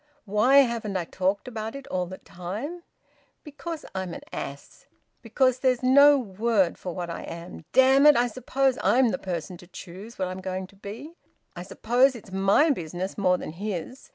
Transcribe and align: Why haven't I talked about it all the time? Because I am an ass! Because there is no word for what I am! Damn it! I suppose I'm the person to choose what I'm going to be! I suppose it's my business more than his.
Why 0.25 0.57
haven't 0.63 0.97
I 0.97 1.05
talked 1.05 1.47
about 1.47 1.75
it 1.75 1.85
all 1.89 2.07
the 2.07 2.17
time? 2.17 2.81
Because 3.43 3.85
I 3.93 4.01
am 4.01 4.15
an 4.15 4.21
ass! 4.33 4.87
Because 5.21 5.59
there 5.59 5.69
is 5.73 5.83
no 5.83 6.17
word 6.17 6.75
for 6.79 6.95
what 6.95 7.11
I 7.11 7.21
am! 7.21 7.65
Damn 7.71 8.07
it! 8.07 8.15
I 8.17 8.25
suppose 8.25 8.79
I'm 8.83 9.09
the 9.09 9.19
person 9.19 9.57
to 9.57 9.67
choose 9.67 10.17
what 10.17 10.27
I'm 10.27 10.41
going 10.41 10.65
to 10.65 10.75
be! 10.75 11.13
I 11.55 11.61
suppose 11.61 12.15
it's 12.15 12.31
my 12.31 12.71
business 12.71 13.15
more 13.15 13.37
than 13.37 13.51
his. 13.51 14.09